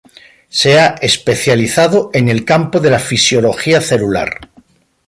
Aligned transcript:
Se 0.49 0.79
ha 0.79 0.95
especializado 0.99 2.09
en 2.13 2.27
el 2.27 2.43
campo 2.43 2.79
de 2.79 2.89
la 2.89 2.97
Fisiología 2.97 3.79
celular. 3.81 4.49